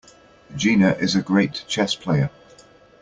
Gina 0.55 0.93
is 0.93 1.15
a 1.15 1.21
great 1.21 1.63
chess 1.67 1.93
player. 1.93 2.31